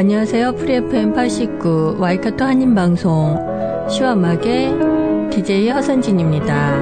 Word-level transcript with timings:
안녕하세요. 0.00 0.54
프리FM 0.54 1.12
89 1.12 1.96
와이카토 1.98 2.42
한인방송 2.42 3.86
시와음악의 3.90 5.28
DJ 5.28 5.68
허선진입니다. 5.68 6.78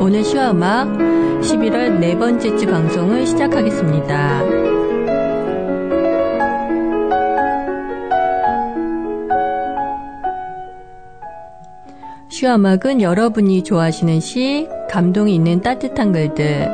오늘 0.00 0.24
시와음악 0.24 0.88
11월 0.88 2.00
네 2.00 2.18
번째 2.18 2.56
주 2.56 2.66
방송을 2.66 3.24
시작하겠습니다. 3.24 4.42
시와음악은 12.30 13.00
여러분이 13.00 13.62
좋아하시는 13.62 14.18
시, 14.18 14.68
감동이 14.90 15.36
있는 15.36 15.60
따뜻한 15.60 16.10
글들, 16.10 16.68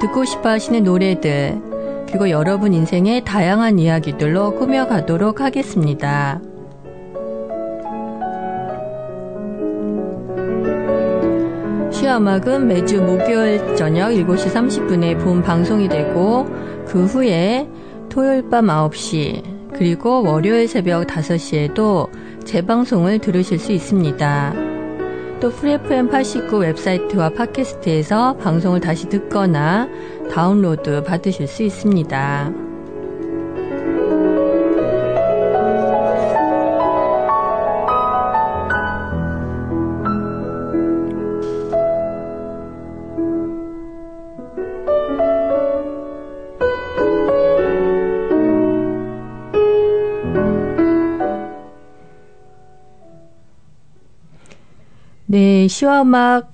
듣고 0.00 0.24
싶어 0.24 0.48
하시는 0.48 0.82
노래들, 0.82 1.69
그리고 2.10 2.28
여러분 2.28 2.74
인생의 2.74 3.24
다양한 3.24 3.78
이야기들로 3.78 4.56
꾸며가도록 4.56 5.40
하겠습니다. 5.40 6.40
시음악은 11.92 12.66
매주 12.66 13.00
목요일 13.00 13.76
저녁 13.76 14.10
7시 14.10 14.52
30분에 14.52 15.22
본 15.22 15.40
방송이 15.42 15.88
되고 15.88 16.46
그 16.84 17.04
후에 17.04 17.68
토요일 18.08 18.48
밤 18.50 18.66
9시 18.66 19.70
그리고 19.74 20.24
월요일 20.24 20.66
새벽 20.66 21.06
5시에도 21.06 22.10
재방송을 22.44 23.20
들으실 23.20 23.60
수 23.60 23.70
있습니다. 23.70 24.69
또 25.40 25.50
프리FM 25.50 26.10
89 26.10 26.58
웹사이트와 26.58 27.30
팟캐스트에서 27.30 28.36
방송을 28.36 28.80
다시 28.80 29.08
듣거나 29.08 29.88
다운로드 30.30 31.02
받으실 31.02 31.46
수 31.46 31.62
있습니다. 31.62 32.69
네, 55.32 55.68
시와 55.68 56.02
음악 56.02 56.50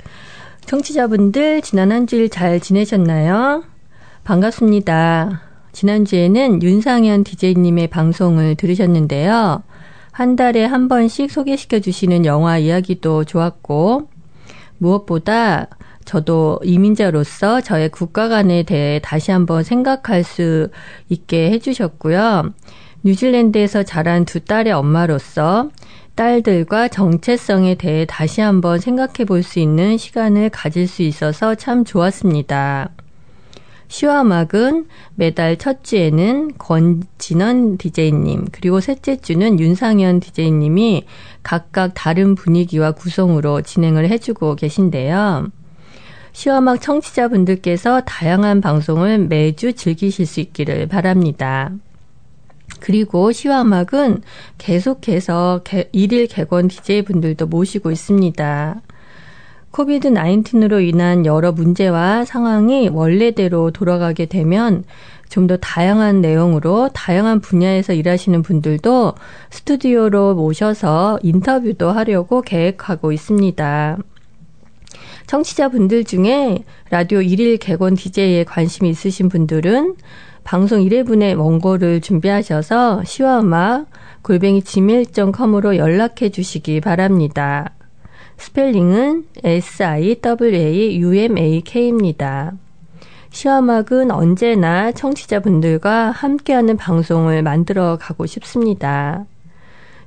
청취자분들 0.66 1.62
지난 1.62 1.90
한 1.92 2.06
주일 2.06 2.28
잘 2.28 2.60
지내셨나요? 2.60 3.64
반갑습니다. 4.22 5.40
지난주에는 5.72 6.62
윤상현 6.62 7.24
DJ님의 7.24 7.86
방송을 7.86 8.54
들으셨는데요. 8.56 9.62
한 10.12 10.36
달에 10.36 10.66
한 10.66 10.88
번씩 10.88 11.30
소개시켜 11.30 11.80
주시는 11.80 12.26
영화 12.26 12.58
이야기도 12.58 13.24
좋았고, 13.24 14.10
무엇보다 14.76 15.68
저도 16.04 16.60
이민자로서 16.62 17.62
저의 17.62 17.88
국가관에 17.88 18.64
대해 18.64 19.00
다시 19.02 19.30
한번 19.30 19.62
생각할 19.62 20.22
수 20.22 20.68
있게 21.08 21.50
해주셨고요. 21.52 22.52
뉴질랜드에서 23.04 23.84
자란 23.84 24.26
두 24.26 24.40
딸의 24.40 24.74
엄마로서 24.74 25.70
딸들과 26.16 26.88
정체성에 26.88 27.76
대해 27.76 28.06
다시 28.08 28.40
한번 28.40 28.80
생각해 28.80 29.24
볼 29.26 29.42
수 29.42 29.60
있는 29.60 29.96
시간을 29.98 30.48
가질 30.50 30.88
수 30.88 31.02
있어서 31.02 31.54
참 31.54 31.84
좋았습니다. 31.84 32.90
시와 33.88 34.22
음악은 34.22 34.86
매달 35.14 35.56
첫 35.58 35.84
주에는 35.84 36.58
권진원 36.58 37.78
DJ님, 37.78 38.46
그리고 38.50 38.80
셋째 38.80 39.16
주는 39.16 39.60
윤상현 39.60 40.20
DJ님이 40.20 41.04
각각 41.42 41.92
다른 41.94 42.34
분위기와 42.34 42.92
구성으로 42.92 43.60
진행을 43.62 44.08
해주고 44.08 44.56
계신데요. 44.56 45.48
시와 46.32 46.60
막 46.60 46.80
청취자분들께서 46.80 48.00
다양한 48.00 48.60
방송을 48.60 49.18
매주 49.18 49.74
즐기실 49.74 50.26
수 50.26 50.40
있기를 50.40 50.88
바랍니다. 50.88 51.70
그리고 52.80 53.32
시와 53.32 53.62
음악은 53.62 54.22
계속해서 54.58 55.62
일일 55.92 56.26
개건 56.26 56.68
DJ분들도 56.68 57.46
모시고 57.46 57.90
있습니다. 57.90 58.80
코비드 59.70 60.10
19으로 60.10 60.82
인한 60.86 61.26
여러 61.26 61.52
문제와 61.52 62.24
상황이 62.24 62.88
원래대로 62.88 63.70
돌아가게 63.72 64.26
되면 64.26 64.84
좀 65.28 65.46
더 65.46 65.56
다양한 65.56 66.20
내용으로 66.20 66.90
다양한 66.92 67.40
분야에서 67.40 67.92
일하시는 67.92 68.42
분들도 68.42 69.14
스튜디오로 69.50 70.34
모셔서 70.34 71.18
인터뷰도 71.22 71.90
하려고 71.90 72.42
계획하고 72.42 73.12
있습니다. 73.12 73.98
청취자분들 75.26 76.04
중에 76.04 76.64
라디오 76.90 77.20
1일 77.20 77.58
개건 77.60 77.94
DJ에 77.94 78.44
관심이 78.44 78.88
있으신 78.90 79.28
분들은 79.28 79.96
방송 80.46 80.78
1회분의 80.78 81.36
원고를 81.36 82.00
준비하셔서 82.00 83.02
시와음악 83.02 83.86
골뱅이 84.22 84.62
지밀.com으로 84.62 85.76
연락해 85.76 86.30
주시기 86.30 86.80
바랍니다. 86.80 87.72
스펠링은 88.36 89.24
S-I-W-A-U-M-A-K입니다. 89.42 90.12
시와음악은 93.30 94.12
언제나 94.12 94.92
청취자분들과 94.92 96.12
함께하는 96.12 96.76
방송을 96.76 97.42
만들어 97.42 97.98
가고 98.00 98.24
싶습니다. 98.26 99.24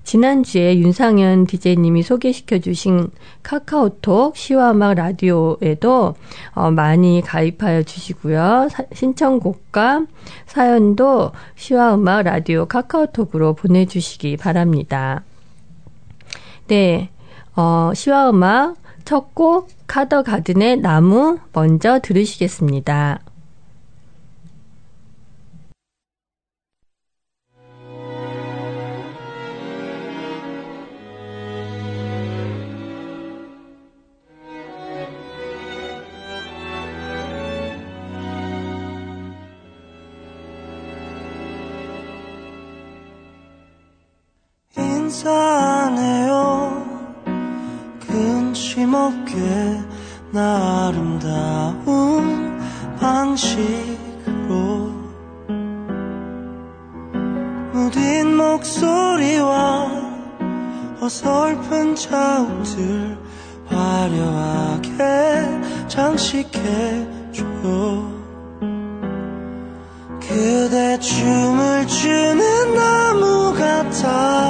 지난주에 0.10 0.80
윤상현 0.80 1.46
DJ님이 1.46 2.02
소개시켜 2.02 2.58
주신 2.58 3.12
카카오톡 3.44 4.36
시와음악 4.36 4.96
라디오에도 4.96 6.16
어, 6.56 6.72
많이 6.72 7.22
가입하여 7.24 7.84
주시고요. 7.84 8.70
사, 8.72 8.86
신청곡과 8.92 10.08
사연도 10.48 11.32
시와음악 11.56 12.24
라디오 12.24 12.66
카카오톡으로 12.66 13.54
보내주시기 13.54 14.38
바랍니다. 14.38 15.22
네, 16.66 17.12
어, 17.56 17.92
시와음악 17.94 18.78
첫 19.06 19.36
곡 19.36 19.70
카더 19.86 20.24
가든의 20.24 20.78
나무 20.78 21.38
먼저 21.54 22.00
들으시겠습니다. 22.00 23.20
사하네요. 45.20 46.86
근심 48.00 48.94
없게 48.94 49.36
나 50.32 50.88
아름다운 50.88 52.58
방식으로 52.98 54.94
무딘 57.74 58.38
목소리와 58.38 59.92
어설픈 61.02 61.96
자욱들 61.96 63.18
화려하게 63.68 64.88
장식해줘요 65.90 67.40
그대 70.22 70.98
춤을 71.00 71.88
추는 71.88 72.74
나무 72.76 73.54
같아 73.54 74.49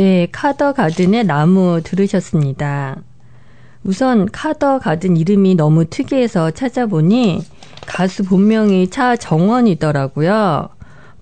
네, 0.00 0.26
카더 0.32 0.72
가든의 0.72 1.24
나무 1.24 1.82
들으셨습니다. 1.84 3.02
우선 3.84 4.24
카더 4.32 4.78
가든 4.78 5.18
이름이 5.18 5.56
너무 5.56 5.84
특이해서 5.84 6.52
찾아보니 6.52 7.44
가수 7.86 8.24
본명이 8.24 8.88
차정원이더라고요. 8.88 10.70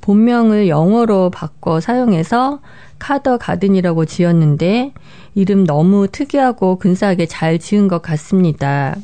본명을 0.01 0.69
영어로 0.69 1.31
바꿔 1.31 1.81
사용해서 1.81 2.61
카더 3.01 3.39
가든이라고 3.39 4.05
지었는데 4.05 4.93
이름 5.35 5.65
너무 5.65 6.07
특이하고 6.07 6.79
근사하게 6.79 7.27
잘 7.27 7.59
지은 7.59 7.89
것 7.89 8.01
같습니다. 8.01 8.95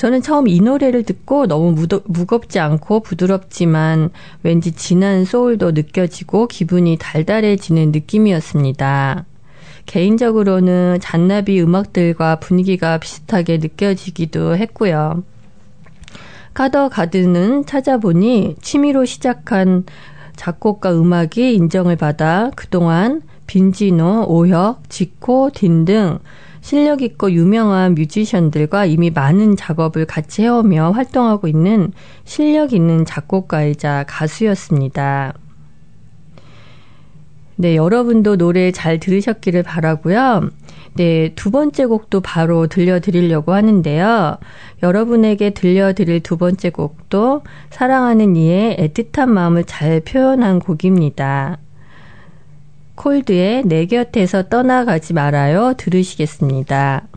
저는 0.00 0.22
처음 0.22 0.48
이 0.48 0.60
노래를 0.60 1.02
듣고 1.02 1.46
너무 1.46 1.72
무더, 1.72 2.00
무겁지 2.06 2.58
않고 2.58 3.00
부드럽지만 3.00 4.08
왠지 4.42 4.72
진한 4.72 5.26
소울도 5.26 5.72
느껴지고 5.72 6.46
기분이 6.46 6.96
달달해지는 6.98 7.92
느낌이었습니다. 7.92 9.26
개인적으로는 9.84 11.00
잔나비 11.02 11.60
음악들과 11.60 12.36
분위기가 12.36 12.96
비슷하게 12.96 13.58
느껴지기도 13.58 14.56
했고요. 14.56 15.22
카더 16.54 16.88
가든은 16.88 17.66
찾아보니 17.66 18.56
취미로 18.62 19.04
시작한 19.04 19.84
작곡가 20.34 20.94
음악이 20.94 21.54
인정을 21.56 21.96
받아 21.96 22.50
그동안 22.56 23.20
빈지노, 23.46 24.24
오혁, 24.28 24.88
지코, 24.88 25.50
딘 25.50 25.84
등 25.84 26.20
실력 26.60 27.02
있고 27.02 27.32
유명한 27.32 27.94
뮤지션들과 27.94 28.84
이미 28.84 29.10
많은 29.10 29.56
작업을 29.56 30.06
같이 30.06 30.42
해오며 30.42 30.90
활동하고 30.92 31.48
있는 31.48 31.92
실력 32.24 32.72
있는 32.72 33.04
작곡가이자 33.04 34.04
가수였습니다. 34.06 35.34
네, 37.56 37.76
여러분도 37.76 38.36
노래 38.36 38.72
잘 38.72 38.98
들으셨기를 38.98 39.62
바라고요. 39.62 40.48
네, 40.94 41.32
두 41.34 41.50
번째 41.50 41.86
곡도 41.86 42.20
바로 42.20 42.66
들려드리려고 42.66 43.52
하는데요. 43.52 44.38
여러분에게 44.82 45.50
들려드릴 45.50 46.20
두 46.20 46.36
번째 46.38 46.70
곡도 46.70 47.42
사랑하는 47.68 48.36
이의 48.36 48.76
애틋한 48.78 49.28
마음을 49.28 49.64
잘 49.64 50.00
표현한 50.00 50.60
곡입니다. 50.60 51.58
콜드의 53.00 53.62
내 53.64 53.86
곁에서 53.86 54.42
떠나가지 54.42 55.14
말아요 55.14 55.72
들으시겠습니다. 55.78 57.08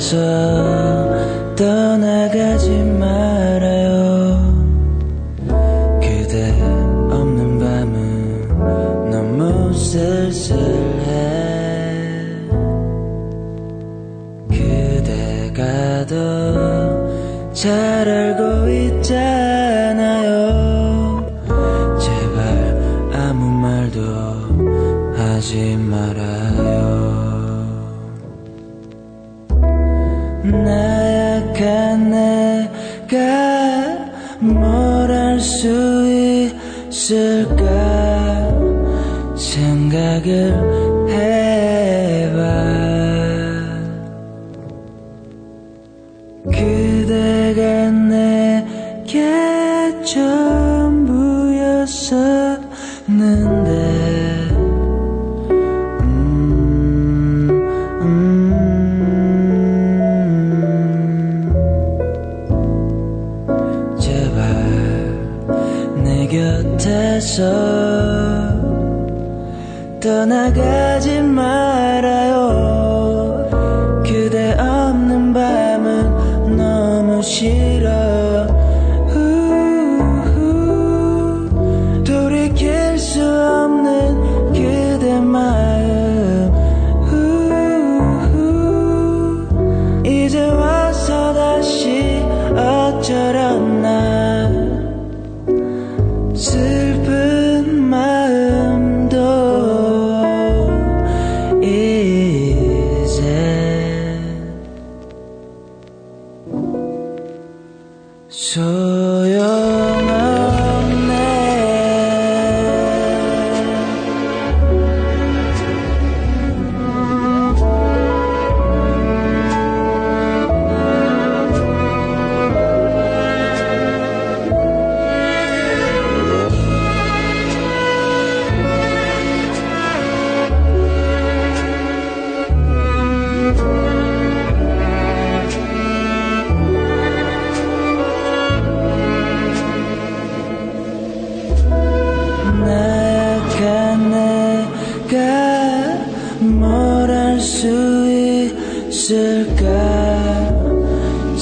내 0.00 0.69
그대가 47.10 47.90
내게 47.90 49.18
전부였었는데. 50.04 51.00
곁에서 66.30 67.42
떠나가지 69.98 71.19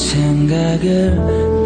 생각을 0.09 1.58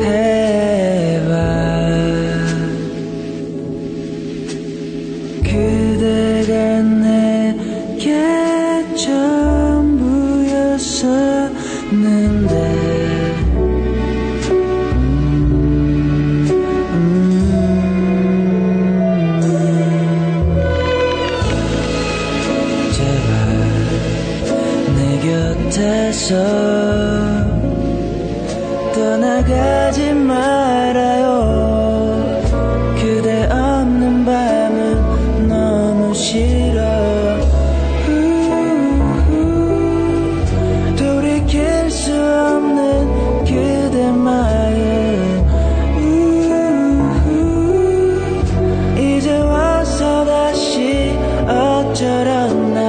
어쩌려나 51.93 52.81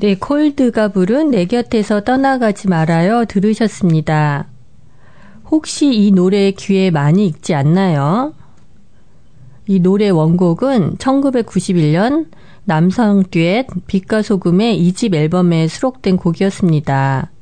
네, 0.00 0.14
콜드가 0.14 0.90
부른 0.90 1.32
내 1.32 1.46
곁에서 1.46 2.02
떠나가지 2.02 2.68
말아요 2.68 3.24
들으셨습니다. 3.24 4.46
혹시 5.50 5.92
이 5.92 6.12
노래 6.12 6.52
귀에 6.52 6.92
많이 6.92 7.26
익지 7.26 7.52
않나요? 7.52 8.32
이 9.66 9.80
노래 9.80 10.08
원곡은 10.08 10.98
1991년 10.98 12.28
남성 12.64 13.24
듀엣 13.28 13.66
빛과 13.88 14.22
소금의 14.22 14.80
2집 14.80 15.16
앨범에 15.16 15.66
수록된 15.66 16.16
곡이었습니다. 16.16 17.32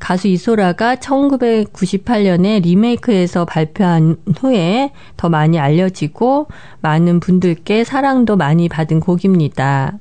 가수 0.00 0.26
이소라가 0.26 0.96
1998년에 0.96 2.60
리메이크해서 2.60 3.44
발표한 3.44 4.16
후에 4.36 4.90
더 5.16 5.28
많이 5.28 5.60
알려지고 5.60 6.48
많은 6.80 7.20
분들께 7.20 7.84
사랑도 7.84 8.36
많이 8.36 8.68
받은 8.68 8.98
곡입니다. 8.98 10.00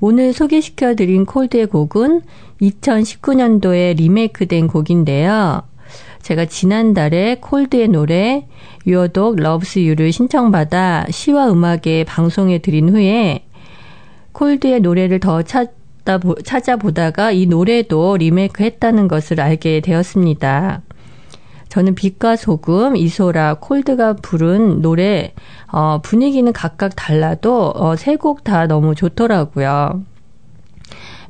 오늘 0.00 0.32
소개시켜드린 0.32 1.26
콜드의 1.26 1.66
곡은 1.66 2.22
2019년도에 2.62 3.96
리메이크된 3.96 4.66
곡인데요. 4.66 5.62
제가 6.22 6.46
지난달에 6.46 7.36
콜드의 7.40 7.88
노래 7.88 8.46
Dog 8.84 9.42
Loves 9.42 9.78
You를 9.78 10.12
신청받아 10.12 11.06
시와 11.10 11.50
음악에 11.50 12.04
방송해 12.04 12.58
드린 12.58 12.88
후에 12.88 13.44
콜드의 14.32 14.80
노래를 14.80 15.20
더 15.20 15.42
찾다, 15.42 16.18
찾아보다가 16.44 17.32
이 17.32 17.46
노래도 17.46 18.16
리메이크 18.16 18.62
했다는 18.62 19.06
것을 19.06 19.40
알게 19.40 19.80
되었습니다. 19.80 20.82
저는 21.70 21.94
빛과 21.94 22.36
소금, 22.36 22.96
이소라, 22.96 23.54
콜드가 23.60 24.14
부른 24.14 24.82
노래, 24.82 25.32
어, 25.72 26.00
분위기는 26.02 26.52
각각 26.52 26.94
달라도, 26.96 27.72
어, 27.74 27.96
세 27.96 28.16
곡 28.16 28.42
다 28.44 28.66
너무 28.66 28.94
좋더라고요. 28.94 30.02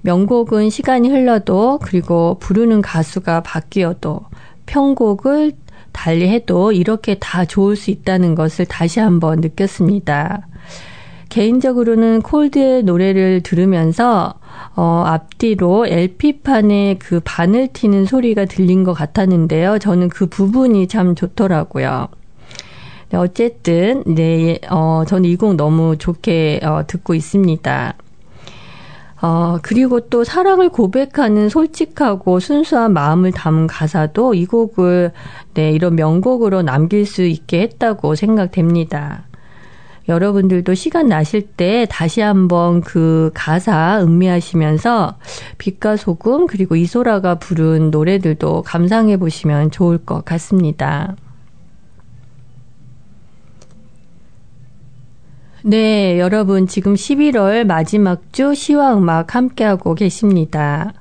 명곡은 0.02 0.70
시간이 0.70 1.10
흘러도, 1.10 1.78
그리고 1.82 2.38
부르는 2.40 2.80
가수가 2.80 3.42
바뀌어도, 3.42 4.22
편곡을 4.66 5.52
달리 5.92 6.28
해도 6.28 6.72
이렇게 6.72 7.16
다 7.18 7.44
좋을 7.44 7.76
수 7.76 7.90
있다는 7.90 8.34
것을 8.34 8.64
다시 8.64 8.98
한번 9.00 9.40
느꼈습니다. 9.40 10.46
개인적으로는 11.28 12.22
콜드의 12.22 12.84
노래를 12.84 13.42
들으면서 13.42 14.39
어, 14.76 15.02
앞뒤로 15.06 15.86
LP판에 15.86 16.96
그 16.98 17.20
바늘 17.24 17.68
튀는 17.68 18.04
소리가 18.06 18.44
들린 18.46 18.84
것 18.84 18.92
같았는데요. 18.92 19.78
저는 19.78 20.08
그 20.08 20.26
부분이 20.26 20.88
참 20.88 21.14
좋더라고요. 21.14 22.08
네, 23.10 23.18
어쨌든, 23.18 24.04
네, 24.06 24.60
어, 24.70 25.02
저는 25.06 25.28
이 25.28 25.36
곡 25.36 25.56
너무 25.56 25.96
좋게 25.98 26.60
어, 26.62 26.82
듣고 26.86 27.14
있습니다. 27.14 27.94
어, 29.22 29.58
그리고 29.62 30.00
또 30.08 30.24
사랑을 30.24 30.70
고백하는 30.70 31.48
솔직하고 31.50 32.40
순수한 32.40 32.92
마음을 32.94 33.32
담은 33.32 33.66
가사도 33.66 34.34
이 34.34 34.46
곡을, 34.46 35.12
네, 35.54 35.72
이런 35.72 35.96
명곡으로 35.96 36.62
남길 36.62 37.04
수 37.04 37.22
있게 37.22 37.60
했다고 37.62 38.14
생각됩니다. 38.14 39.24
여러분들도 40.10 40.74
시간 40.74 41.08
나실 41.08 41.42
때 41.42 41.86
다시 41.88 42.20
한번 42.20 42.80
그 42.80 43.30
가사 43.32 44.02
음미하시면서 44.02 45.16
빛과 45.58 45.96
소금 45.96 46.46
그리고 46.46 46.76
이소라가 46.76 47.36
부른 47.36 47.90
노래들도 47.90 48.62
감상해 48.62 49.16
보시면 49.16 49.70
좋을 49.70 49.98
것 49.98 50.24
같습니다. 50.24 51.14
네, 55.62 56.18
여러분 56.18 56.66
지금 56.66 56.94
11월 56.94 57.64
마지막 57.64 58.32
주 58.32 58.54
시와 58.54 58.96
음악 58.96 59.34
함께하고 59.34 59.94
계십니다. 59.94 60.92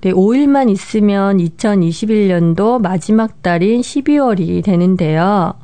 네, 0.00 0.10
5일만 0.10 0.70
있으면 0.70 1.38
2021년도 1.38 2.80
마지막 2.80 3.42
달인 3.42 3.82
12월이 3.82 4.64
되는데요. 4.64 5.61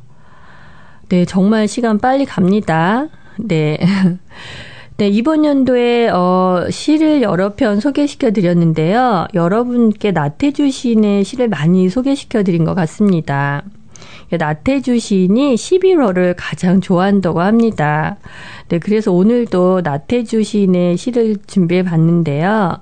네, 1.09 1.25
정말 1.25 1.67
시간 1.67 1.97
빨리 1.97 2.23
갑니다. 2.23 3.07
네. 3.37 3.79
네, 4.97 5.07
이번 5.07 5.43
연도에 5.43 6.09
어 6.09 6.67
시를 6.69 7.23
여러 7.23 7.53
편 7.55 7.79
소개시켜 7.79 8.29
드렸는데요. 8.29 9.27
여러분께 9.33 10.11
나태주 10.11 10.69
시인의 10.69 11.23
시를 11.23 11.47
많이 11.47 11.89
소개시켜 11.89 12.43
드린 12.43 12.63
것 12.63 12.75
같습니다. 12.75 13.63
나태주 14.29 14.99
시인이 14.99 15.55
11월을 15.55 16.35
가장 16.37 16.79
좋아한다고 16.79 17.41
합니다. 17.41 18.17
네, 18.67 18.77
그래서 18.77 19.11
오늘도 19.11 19.81
나태주 19.83 20.43
시인의 20.43 20.97
시를 20.97 21.37
준비해 21.47 21.81
봤는데요. 21.81 22.77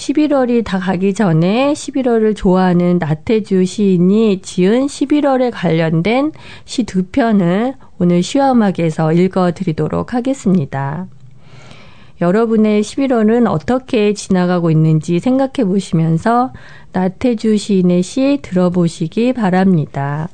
11월이 0.00 0.64
다 0.64 0.78
가기 0.78 1.12
전에 1.12 1.74
11월을 1.74 2.34
좋아하는 2.34 2.98
나태주 2.98 3.66
시인이 3.66 4.40
지은 4.40 4.86
11월에 4.86 5.50
관련된 5.52 6.32
시 6.64 6.84
두 6.84 7.04
편을 7.04 7.74
오늘 7.98 8.22
시화음악에서 8.22 9.12
읽어드리도록 9.12 10.14
하겠습니다. 10.14 11.06
여러분의 12.22 12.82
11월은 12.82 13.46
어떻게 13.46 14.14
지나가고 14.14 14.70
있는지 14.70 15.20
생각해 15.20 15.66
보시면서 15.66 16.54
나태주 16.92 17.58
시인의 17.58 18.02
시 18.02 18.38
들어보시기 18.40 19.34
바랍니다. 19.34 20.28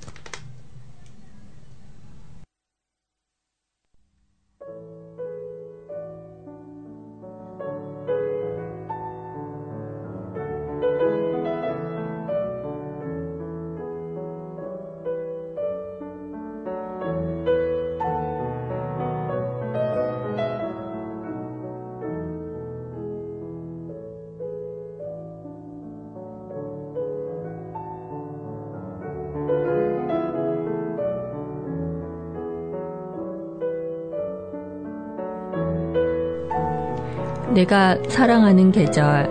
내가 37.56 37.96
사랑하는 38.06 38.70
계절. 38.70 39.30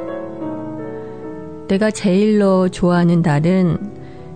내가 1.67 1.91
제일로 1.91 2.69
좋아하는 2.69 3.21
달은 3.21 3.77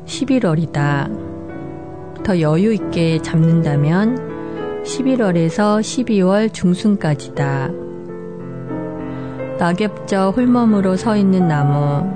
11월이다. 0.05 2.23
더 2.23 2.39
여유 2.39 2.71
있게 2.71 3.19
잡는다면 3.23 4.83
11월에서 4.83 5.81
12월 5.81 6.53
중순까지다. 6.53 7.71
낙엽저 9.57 10.33
홀몸으로 10.37 10.95
서 10.95 11.17
있는 11.17 11.47
나무. 11.47 12.13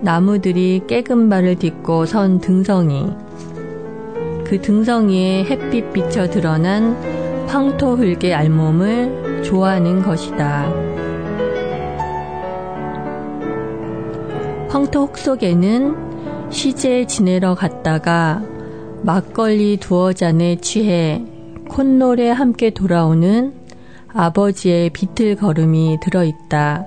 나무들이 0.00 0.82
깨금 0.88 1.28
발을 1.28 1.54
딛고 1.54 2.06
선 2.06 2.40
등성이. 2.40 3.12
그 4.44 4.60
등성이에 4.60 5.44
햇빛 5.44 5.92
비쳐 5.92 6.28
드러난 6.28 6.96
황토 7.46 7.94
흙의 7.94 8.34
알몸을 8.34 9.29
좋아하는 9.42 10.02
것이다. 10.02 10.72
황토 14.68 15.10
속에는 15.14 16.50
시제 16.50 17.06
지내러 17.06 17.54
갔다가 17.54 18.42
막걸리 19.02 19.78
두어 19.78 20.12
잔에 20.12 20.56
취해 20.56 21.24
콧노래 21.68 22.30
함께 22.30 22.70
돌아오는 22.70 23.54
아버지의 24.12 24.90
비틀 24.90 25.36
걸음이 25.36 25.98
들어있다. 26.02 26.84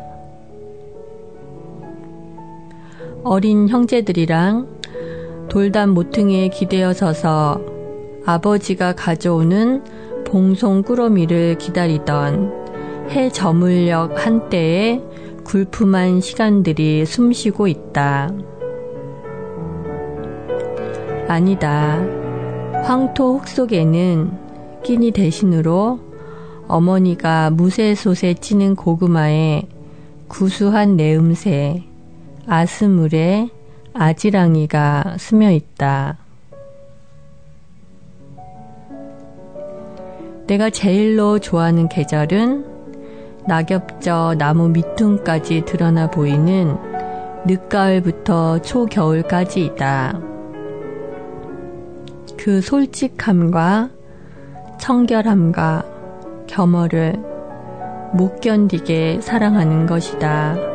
어린 3.24 3.70
형제들이랑 3.70 4.68
돌담 5.50 5.92
모퉁이에 5.92 6.50
기대어 6.50 6.94
서서 6.94 7.62
아버지가 8.26 8.94
가져오는 8.96 9.84
봉송 10.34 10.82
꾸러미를 10.82 11.60
기다리던 11.60 13.12
해 13.12 13.30
저물녘 13.30 14.26
한때의 14.26 15.04
굴품한 15.44 16.22
시간들이 16.22 17.06
숨쉬고 17.06 17.68
있다. 17.68 18.32
아니다. 21.28 22.04
황토 22.84 23.38
흙 23.38 23.48
속에는 23.48 24.32
끼니 24.82 25.12
대신으로 25.12 26.00
어머니가 26.68 27.52
무쇠솥에 27.52 28.34
찌는 28.34 28.76
고구마에 28.76 29.68
구수한 30.28 30.98
내음새, 30.98 31.84
아스물에 32.48 33.50
아지랑이가 33.94 35.18
스며 35.20 35.52
있다. 35.52 36.23
내가 40.48 40.70
제일로 40.70 41.40
좋아하는 41.40 41.88
계절은 41.88 42.66
낙엽저 43.48 44.36
나무 44.38 44.70
밑둥까지 44.70 45.64
드러나 45.66 46.10
보이는 46.10 46.76
늦가을부터 47.46 48.60
초겨울까지이다. 48.60 50.20
그 52.38 52.62
솔직함과 52.62 53.90
청결함과 54.80 55.86
겸허를 56.48 57.14
못 58.14 58.42
견디게 58.42 59.22
사랑하는 59.22 59.86
것이다. 59.86 60.73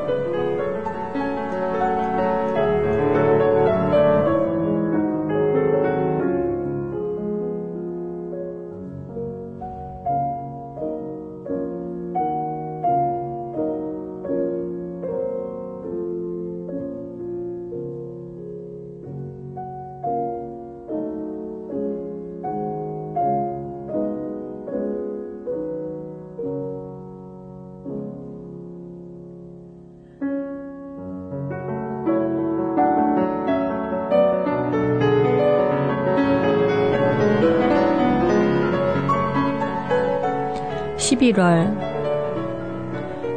11월 41.18 41.88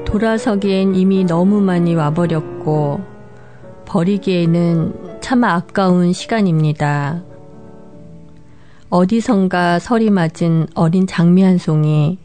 돌아서기엔 0.06 0.96
이미 0.96 1.24
너무 1.26 1.60
많이 1.62 1.96
와버렸고 1.96 3.02
버리기에는 3.86 5.20
참 5.22 5.44
아까운 5.44 6.14
시간입니다. 6.14 7.24
어디선가 8.90 9.80
설이 9.80 10.10
맞은 10.10 10.68
어린 10.76 11.08
장미 11.08 11.44
한 11.44 11.58
송이 11.58 12.18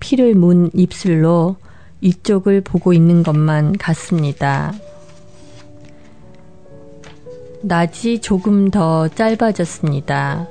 피를 0.00 0.34
문 0.34 0.70
입술로 0.74 1.56
이쪽을 2.00 2.60
보고 2.60 2.92
있는 2.92 3.22
것만 3.22 3.78
같습니다. 3.78 4.74
낮이 7.62 8.20
조금 8.20 8.70
더 8.70 9.08
짧아졌습니다. 9.08 10.46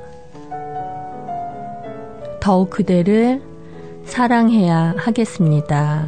더욱 2.41 2.69
그대를 2.69 3.54
사랑해야 4.05 4.93
하겠습니다. 4.97 6.07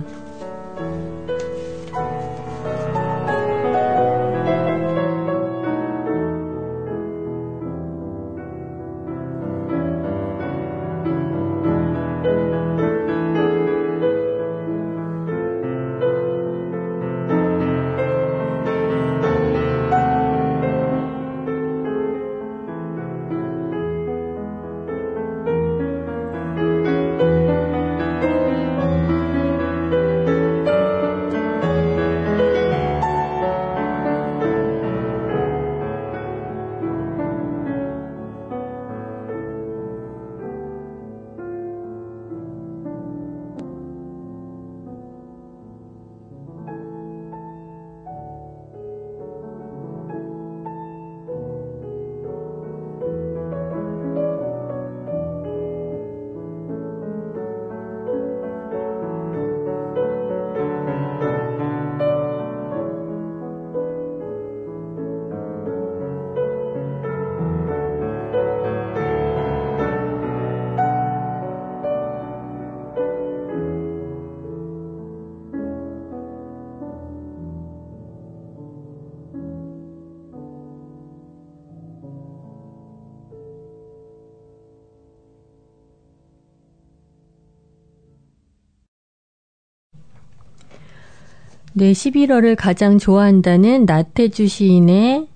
네, 91.78 91.92
11월을 91.92 92.56
가장 92.58 92.98
좋아한다는 92.98 93.86
나태주 93.86 94.48
시인의 94.48 95.28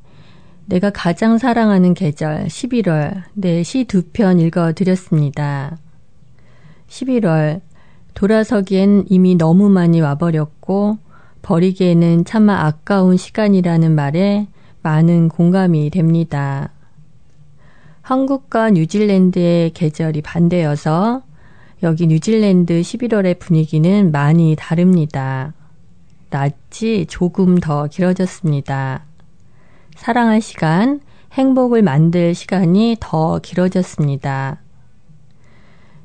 내가 0.66 0.90
가장 0.90 1.38
사랑하는 1.38 1.94
계절 1.94 2.46
11월 2.46 3.22
네, 3.36 3.62
시 3.62 3.86
두 3.86 4.02
편 4.12 4.40
읽어 4.40 4.74
드렸습니다. 4.74 5.78
11월 6.88 7.62
돌아서기엔 8.16 9.06
이미 9.10 9.36
너무 9.36 9.70
많이 9.70 10.02
와버렸고 10.02 10.98
버리기에는 11.44 12.26
차마 12.26 12.66
아까운 12.66 13.18
시간이라는 13.18 13.94
말에 13.94 14.48
많은 14.82 15.30
공감이 15.30 15.92
됩니다. 15.92 16.72
한국과 18.02 18.72
뉴질랜드의 18.72 19.74
계절이 19.74 20.24
반대여서 20.24 21.22
여기 21.84 22.08
뉴질랜드 22.08 22.82
11월의 22.82 23.38
분위기는 23.38 24.12
많이 24.12 24.56
다릅니다. 24.58 25.54
낮이 26.32 27.06
조금 27.08 27.60
더 27.60 27.88
길어졌습니다. 27.88 29.04
사랑할 29.96 30.42
시간, 30.42 31.02
행복을 31.34 31.84
만들 31.84 32.34
시간이 32.34 32.98
더 33.00 33.40
길어졌습니다. 33.40 34.62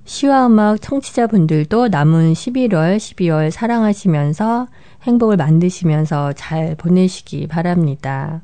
시와 0.05 0.47
음악 0.47 0.81
청취자분들도 0.83 1.89
남은 1.89 2.33
11월, 2.33 2.97
12월 2.97 3.51
사랑하시면서 3.51 4.69
행복을 5.03 5.37
만드시면서 5.37 6.33
잘 6.35 6.75
보내시기 6.75 7.47
바랍니다. 7.47 8.43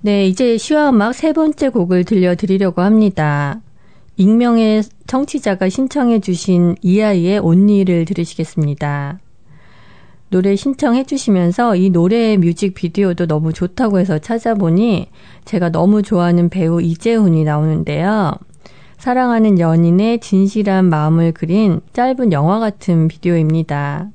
네, 0.00 0.26
이제 0.26 0.58
시와 0.58 0.90
음악 0.90 1.14
세 1.14 1.32
번째 1.32 1.68
곡을 1.68 2.04
들려드리려고 2.04 2.82
합니다. 2.82 3.60
익명의 4.16 4.82
청취자가 5.06 5.68
신청해 5.68 6.20
주신 6.20 6.76
이아이의 6.82 7.38
온니를 7.38 8.04
들으시겠습니다. 8.04 9.18
노래 10.28 10.56
신청해 10.56 11.04
주시면서 11.04 11.76
이 11.76 11.90
노래의 11.90 12.38
뮤직비디오도 12.38 13.26
너무 13.26 13.52
좋다고 13.52 13.98
해서 13.98 14.18
찾아보니 14.18 15.08
제가 15.44 15.70
너무 15.70 16.02
좋아하는 16.02 16.48
배우 16.48 16.80
이재훈이 16.80 17.44
나오는데요. 17.44 18.32
사랑하는 18.96 19.58
연인의 19.58 20.20
진실한 20.20 20.86
마음을 20.86 21.32
그린 21.32 21.80
짧은 21.92 22.32
영화 22.32 22.60
같은 22.60 23.08
비디오입니다. 23.08 24.08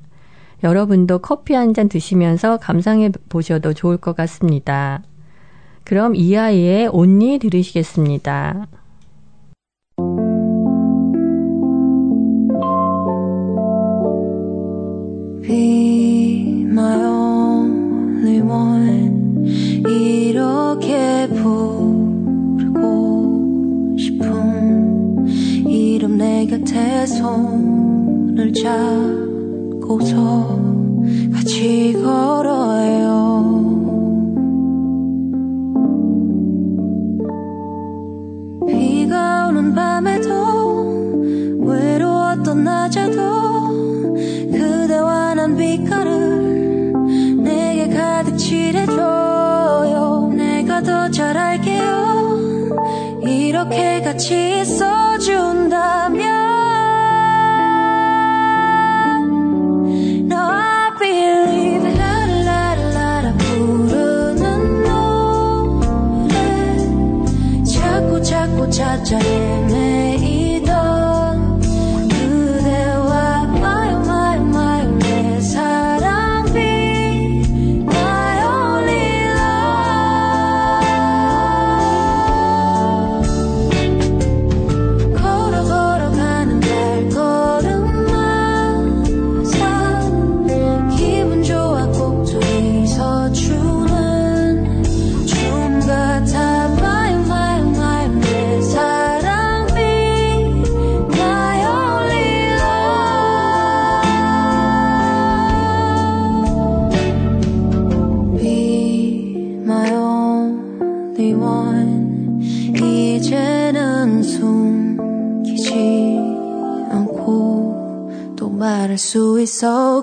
여러분도 0.64 1.20
커피 1.20 1.54
한 1.54 1.74
잔 1.74 1.90
드시면서 1.90 2.58
감상해 2.58 3.12
보셔도 3.30 3.74
좋을 3.74 3.98
것 3.98 4.16
같습니다. 4.16 5.04
그럼 5.84 6.16
이 6.16 6.36
아이의 6.36 6.88
온니 6.88 7.38
들으시겠습니다. 7.38 8.68
Be 15.48 16.66
my 16.66 17.06
only 17.06 18.42
one. 18.42 19.46
이렇게 19.88 21.26
부르고 21.30 22.76
싶은 23.98 25.26
이름 25.66 26.18
내 26.18 26.46
곁에 26.48 27.06
손을 27.06 28.52
잡고서 28.52 30.10
같이 31.32 31.94
걸어요 31.94 33.37
같이 54.08 54.62
있어준다면 54.62 56.22
Now 60.32 60.50
I 60.50 60.92
believe 60.98 61.84
라라라라 61.98 63.34
부르는 63.38 64.84
노래 64.86 66.34
자꾸 67.66 68.24
자꾸 68.24 68.70
찾아 68.70 69.18
헤 69.18 69.57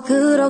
있어 0.05 0.49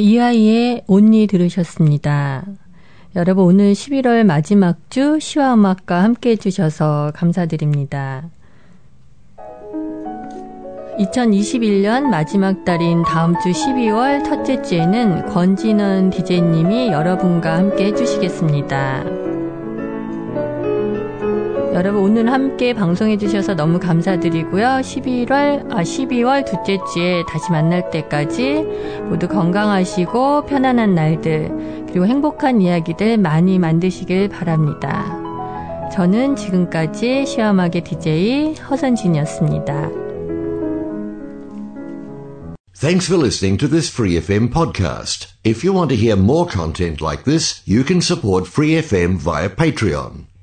이 0.00 0.18
아이의 0.18 0.84
온니 0.86 1.26
들으셨습니다. 1.26 2.44
여러분 3.16 3.44
오늘 3.44 3.72
11월 3.72 4.24
마지막 4.24 4.78
주 4.88 5.18
시와 5.20 5.54
음악과 5.54 6.02
함께 6.02 6.30
해주셔서 6.30 7.12
감사드립니다. 7.14 8.30
2021년 10.98 12.04
마지막 12.04 12.64
달인 12.64 13.02
다음 13.02 13.34
주 13.40 13.50
12월 13.50 14.24
첫째 14.24 14.62
주에는 14.62 15.26
권진원 15.26 16.10
DJ님이 16.10 16.88
여러분과 16.88 17.56
함께 17.58 17.86
해주시겠습니다. 17.86 19.29
여러분 21.72 22.02
오늘 22.02 22.32
함께 22.32 22.74
방송해 22.74 23.16
주셔서 23.16 23.54
너무 23.54 23.78
감사드리고요. 23.78 24.80
11월 24.82 25.70
아 25.70 25.82
12월 25.82 26.44
둘째 26.44 26.78
주에 26.92 27.22
다시 27.28 27.52
만날 27.52 27.90
때까지 27.90 28.64
모두 29.08 29.28
건강하시고 29.28 30.46
편안한 30.46 30.96
날들 30.96 31.86
그리고 31.86 32.06
행복한 32.06 32.60
이야기들 32.60 33.18
많이 33.18 33.60
만드시길 33.60 34.30
바랍니다. 34.30 35.16
저는 35.92 36.34
지금까지 36.34 37.24
시험하게 37.26 37.84
DJ 37.84 38.54
허선진이었습니다. 38.68 39.90
Thanks 42.80 43.06
for 43.06 43.20
listening 43.20 43.58
to 43.58 43.68
this 43.68 43.92
Free 43.92 44.16
FM 44.16 44.50
podcast. 44.50 45.28
If 45.44 45.62
you 45.62 45.72
want 45.72 45.90
to 45.90 45.96
hear 45.96 46.16
more 46.16 46.48
content 46.50 47.00
like 47.00 47.24
this, 47.24 47.62
you 47.66 47.84
can 47.84 48.00
support 48.00 48.48
Free 48.48 48.80
FM 48.80 49.18
via 49.18 49.50
Patreon. 49.50 50.29